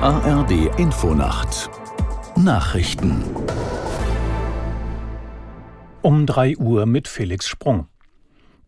ARD 0.00 0.78
Infonacht 0.78 1.68
Nachrichten 2.36 3.24
um 6.02 6.24
3 6.24 6.56
Uhr 6.58 6.86
mit 6.86 7.08
Felix 7.08 7.48
Sprung. 7.48 7.88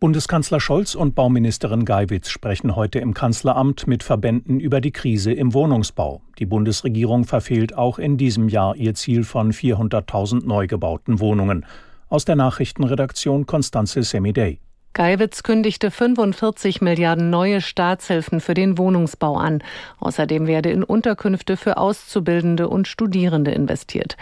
Bundeskanzler 0.01 0.59
Scholz 0.59 0.93
und 0.93 1.15
Bauministerin 1.15 1.85
Geiwitz 1.85 2.29
sprechen 2.29 2.75
heute 2.75 2.99
im 2.99 3.13
Kanzleramt 3.13 3.87
mit 3.87 4.03
Verbänden 4.03 4.59
über 4.59 4.81
die 4.81 4.91
Krise 4.91 5.31
im 5.31 5.53
Wohnungsbau. 5.53 6.21
Die 6.37 6.45
Bundesregierung 6.45 7.23
verfehlt 7.23 7.77
auch 7.77 7.97
in 7.97 8.17
diesem 8.17 8.49
Jahr 8.49 8.75
ihr 8.75 8.93
Ziel 8.93 9.23
von 9.23 9.53
400.000 9.53 10.45
neu 10.45 10.67
gebauten 10.67 11.21
Wohnungen. 11.21 11.65
Aus 12.09 12.25
der 12.25 12.35
Nachrichtenredaktion 12.35 13.45
Konstanze 13.45 14.03
Semidey. 14.03 14.59
Geiwitz 14.93 15.43
kündigte 15.43 15.89
45 15.89 16.81
Milliarden 16.81 17.29
neue 17.29 17.61
Staatshilfen 17.61 18.41
für 18.41 18.53
den 18.53 18.77
Wohnungsbau 18.77 19.37
an. 19.37 19.63
Außerdem 20.01 20.47
werde 20.47 20.69
in 20.69 20.83
Unterkünfte 20.83 21.55
für 21.55 21.77
Auszubildende 21.77 22.67
und 22.67 22.89
Studierende 22.89 23.51
investiert. 23.51 24.17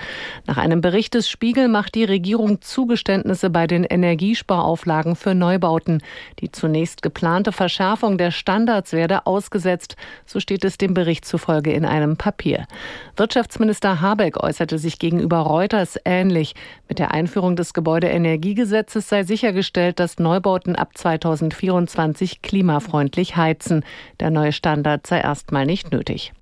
Nach 0.45 0.57
einem 0.57 0.81
Bericht 0.81 1.15
des 1.15 1.27
Spiegel 1.27 1.69
macht 1.69 1.95
die 1.95 2.03
Regierung 2.03 2.61
Zugeständnisse 2.61 3.49
bei 3.49 3.65
den 3.65 3.83
Energiesparauflagen 3.83 5.15
für 5.15 5.33
Neubauten. 5.33 6.03
Die 6.39 6.51
zunächst 6.51 7.01
geplante 7.01 7.51
Verschärfung 7.51 8.19
der 8.19 8.29
Standards 8.29 8.93
werde 8.93 9.25
ausgesetzt, 9.25 9.95
so 10.27 10.39
steht 10.39 10.63
es 10.63 10.77
dem 10.77 10.93
Bericht 10.93 11.25
zufolge 11.25 11.71
in 11.71 11.83
einem 11.83 12.15
Papier. 12.15 12.67
Wirtschaftsminister 13.15 14.01
Habeck 14.01 14.37
äußerte 14.37 14.77
sich 14.77 14.99
gegenüber 14.99 15.39
Reuters 15.39 15.97
ähnlich. 16.05 16.53
Mit 16.87 16.99
der 16.99 17.09
Einführung 17.09 17.55
des 17.55 17.73
Gebäudeenergiegesetzes 17.73 19.09
sei 19.09 19.23
sichergestellt, 19.23 19.99
dass 19.99 20.19
Neubauten 20.19 20.58
Bauten 20.59 20.75
ab 20.75 20.97
2024 20.97 22.41
klimafreundlich 22.41 23.37
heizen. 23.37 23.85
Der 24.19 24.29
neue 24.29 24.51
Standard 24.51 25.07
sei 25.07 25.21
erstmal 25.21 25.65
nicht 25.65 25.93
nötig. 25.93 26.33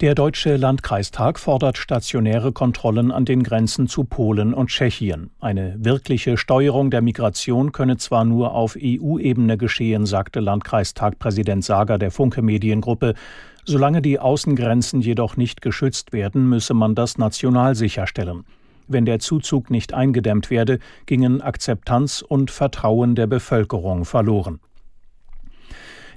Der 0.00 0.14
Deutsche 0.14 0.56
Landkreistag 0.56 1.40
fordert 1.40 1.76
stationäre 1.76 2.52
Kontrollen 2.52 3.10
an 3.10 3.24
den 3.24 3.42
Grenzen 3.42 3.88
zu 3.88 4.04
Polen 4.04 4.54
und 4.54 4.68
Tschechien. 4.68 5.30
Eine 5.40 5.74
wirkliche 5.78 6.36
Steuerung 6.36 6.92
der 6.92 7.02
Migration 7.02 7.72
könne 7.72 7.96
zwar 7.96 8.24
nur 8.24 8.54
auf 8.54 8.76
EU-Ebene 8.80 9.58
geschehen, 9.58 10.06
sagte 10.06 10.38
Landkreistagpräsident 10.38 11.64
Sager 11.64 11.98
der 11.98 12.12
Funke 12.12 12.42
Mediengruppe. 12.42 13.14
Solange 13.64 14.02
die 14.02 14.20
Außengrenzen 14.20 15.00
jedoch 15.00 15.36
nicht 15.36 15.62
geschützt 15.62 16.12
werden, 16.12 16.48
müsse 16.48 16.74
man 16.74 16.94
das 16.94 17.18
national 17.18 17.74
sicherstellen. 17.74 18.44
Wenn 18.88 19.04
der 19.04 19.18
Zuzug 19.18 19.70
nicht 19.70 19.94
eingedämmt 19.94 20.50
werde, 20.50 20.78
gingen 21.06 21.40
Akzeptanz 21.40 22.22
und 22.26 22.50
Vertrauen 22.50 23.14
der 23.14 23.26
Bevölkerung 23.26 24.04
verloren. 24.04 24.60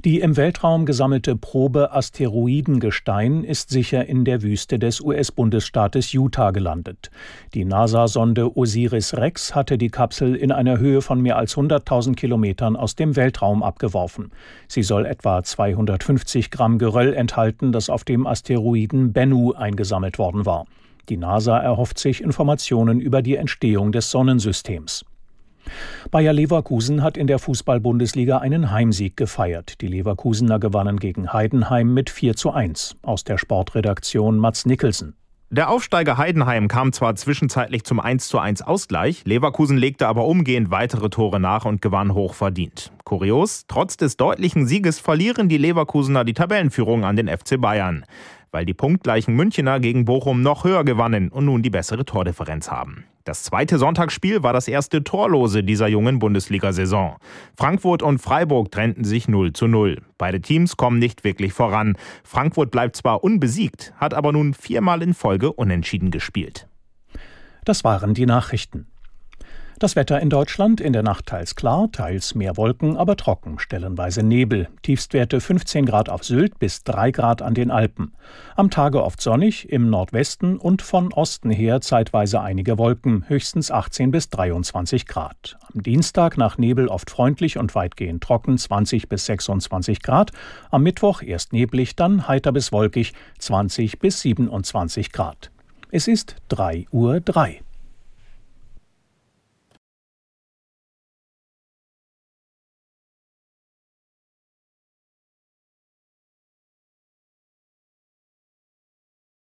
Die 0.05 0.19
im 0.19 0.37
Weltraum 0.37 0.85
gesammelte 0.85 1.35
Probe 1.35 1.91
Asteroidengestein 1.91 3.43
ist 3.43 3.71
sicher 3.71 4.05
in 4.05 4.23
der 4.23 4.43
Wüste 4.43 4.77
des 4.77 5.01
US-Bundesstaates 5.01 6.13
Utah 6.13 6.51
gelandet. 6.51 7.09
Die 7.55 7.65
NASA-Sonde 7.65 8.55
Osiris-Rex 8.55 9.55
hatte 9.55 9.79
die 9.79 9.89
Kapsel 9.89 10.35
in 10.35 10.51
einer 10.51 10.77
Höhe 10.77 11.01
von 11.01 11.21
mehr 11.21 11.37
als 11.37 11.55
100.000 11.55 12.13
Kilometern 12.13 12.75
aus 12.75 12.95
dem 12.95 13.15
Weltraum 13.15 13.63
abgeworfen. 13.63 14.31
Sie 14.67 14.83
soll 14.83 15.07
etwa 15.07 15.41
250 15.41 16.51
Gramm 16.51 16.77
Geröll 16.77 17.15
enthalten, 17.15 17.71
das 17.71 17.89
auf 17.89 18.03
dem 18.03 18.27
Asteroiden 18.27 19.11
Bennu 19.11 19.53
eingesammelt 19.53 20.19
worden 20.19 20.45
war. 20.45 20.67
Die 21.09 21.17
NASA 21.17 21.57
erhofft 21.57 21.99
sich 21.99 22.21
Informationen 22.21 22.99
über 22.99 23.21
die 23.21 23.35
Entstehung 23.35 23.91
des 23.91 24.11
Sonnensystems. 24.11 25.05
Bayer 26.11 26.33
Leverkusen 26.33 27.01
hat 27.01 27.17
in 27.17 27.27
der 27.27 27.39
Fußball-Bundesliga 27.39 28.37
einen 28.37 28.71
Heimsieg 28.71 29.17
gefeiert. 29.17 29.81
Die 29.81 29.87
Leverkusener 29.87 30.59
gewannen 30.59 30.97
gegen 30.97 31.33
Heidenheim 31.33 31.93
mit 31.93 32.09
4 32.09 32.35
zu 32.35 32.51
1. 32.51 32.97
Aus 33.01 33.23
der 33.23 33.37
Sportredaktion 33.37 34.37
Mats 34.37 34.65
Nicholson. 34.65 35.13
Der 35.51 35.69
Aufsteiger 35.69 36.17
Heidenheim 36.17 36.67
kam 36.67 36.91
zwar 36.91 37.15
zwischenzeitlich 37.15 37.83
zum 37.83 37.99
1 37.99 38.27
zu 38.27 38.39
1 38.39 38.63
Ausgleich, 38.63 39.23
Leverkusen 39.25 39.77
legte 39.77 40.07
aber 40.07 40.25
umgehend 40.25 40.71
weitere 40.71 41.09
Tore 41.09 41.39
nach 41.39 41.65
und 41.65 41.83
gewann 41.83 42.15
hochverdient. 42.15 42.91
Kurios, 43.03 43.65
trotz 43.67 43.95
des 43.95 44.17
deutlichen 44.17 44.65
Sieges 44.65 44.99
verlieren 44.99 45.47
die 45.47 45.59
Leverkusener 45.59 46.25
die 46.25 46.33
Tabellenführung 46.33 47.05
an 47.05 47.15
den 47.15 47.27
FC 47.27 47.61
Bayern 47.61 48.05
weil 48.55 48.65
die 48.65 48.73
punktgleichen 48.73 49.35
Münchener 49.35 49.81
gegen 49.81 50.05
Bochum 50.05 50.41
noch 50.41 50.63
höher 50.63 50.85
gewannen 50.85 51.27
und 51.27 51.43
nun 51.43 51.61
die 51.61 51.69
bessere 51.69 52.05
Tordifferenz 52.05 52.71
haben. 52.71 53.03
Das 53.25 53.43
zweite 53.43 53.77
Sonntagsspiel 53.77 54.43
war 54.43 54.53
das 54.53 54.69
erste 54.69 55.03
Torlose 55.03 55.61
dieser 55.61 55.89
jungen 55.89 56.19
Bundesliga-Saison. 56.19 57.17
Frankfurt 57.57 58.01
und 58.01 58.19
Freiburg 58.19 58.71
trennten 58.71 59.03
sich 59.03 59.27
0 59.27 59.51
zu 59.51 59.67
0. 59.67 60.01
Beide 60.17 60.39
Teams 60.39 60.77
kommen 60.77 60.99
nicht 60.99 61.25
wirklich 61.25 61.51
voran. 61.51 61.97
Frankfurt 62.23 62.71
bleibt 62.71 62.95
zwar 62.95 63.25
unbesiegt, 63.25 63.93
hat 63.97 64.13
aber 64.13 64.31
nun 64.31 64.53
viermal 64.53 65.01
in 65.01 65.13
Folge 65.13 65.51
unentschieden 65.51 66.09
gespielt. 66.09 66.69
Das 67.65 67.83
waren 67.83 68.13
die 68.13 68.25
Nachrichten. 68.25 68.87
Das 69.77 69.97
Wetter 69.97 70.21
in 70.21 70.29
Deutschland 70.29 70.79
in 70.79 70.93
der 70.93 71.03
Nacht 71.03 71.25
teils 71.25 71.53
klar, 71.53 71.91
teils 71.91 72.33
mehr 72.33 72.55
Wolken, 72.55 72.95
aber 72.95 73.17
trocken, 73.17 73.59
stellenweise 73.59 74.23
Nebel. 74.23 74.69
Tiefstwerte 74.83 75.41
15 75.41 75.85
Grad 75.85 76.07
auf 76.07 76.23
Sylt 76.23 76.59
bis 76.59 76.85
3 76.85 77.11
Grad 77.11 77.41
an 77.41 77.55
den 77.55 77.71
Alpen. 77.71 78.13
Am 78.55 78.69
Tage 78.69 79.03
oft 79.03 79.21
sonnig, 79.21 79.69
im 79.69 79.89
Nordwesten 79.89 80.57
und 80.57 80.81
von 80.81 81.11
Osten 81.11 81.49
her 81.49 81.81
zeitweise 81.81 82.39
einige 82.39 82.77
Wolken, 82.77 83.25
höchstens 83.27 83.69
18 83.69 84.11
bis 84.11 84.29
23 84.29 85.07
Grad. 85.07 85.57
Am 85.73 85.83
Dienstag 85.83 86.37
nach 86.37 86.57
Nebel 86.57 86.87
oft 86.87 87.09
freundlich 87.09 87.57
und 87.57 87.75
weitgehend 87.75 88.23
trocken, 88.23 88.57
20 88.57 89.09
bis 89.09 89.25
26 89.25 90.01
Grad. 90.01 90.31
Am 90.71 90.83
Mittwoch 90.83 91.21
erst 91.21 91.51
neblig, 91.51 91.97
dann 91.97 92.29
heiter 92.29 92.53
bis 92.53 92.71
wolkig, 92.71 93.11
20 93.39 93.99
bis 93.99 94.21
27 94.21 95.11
Grad. 95.11 95.51
Es 95.91 96.07
ist 96.07 96.37
3 96.47 96.87
Uhr 96.91 97.19
3. 97.19 97.64